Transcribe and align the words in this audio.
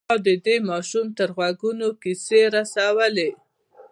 ما 0.09 0.15
د 0.27 0.29
دې 0.45 0.55
ماشوم 0.69 1.07
تر 1.17 1.29
غوږونو 1.35 1.87
کيسې 2.01 2.41
رسولې. 2.55 3.29